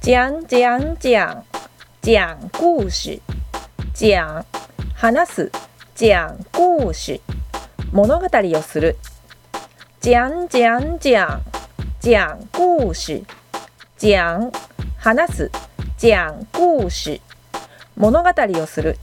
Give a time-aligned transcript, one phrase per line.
[0.00, 1.44] 讲讲讲
[2.00, 3.20] 讲故事
[3.92, 4.42] 讲
[4.96, 5.52] 話す
[5.94, 7.20] 讲故事
[7.92, 8.96] 物語をする。
[10.00, 11.42] 讲讲讲
[12.00, 13.22] 讲故事。
[13.98, 14.50] 讲
[14.98, 15.50] 話す。
[15.98, 17.20] 讲故事。
[17.94, 18.96] 物語をする。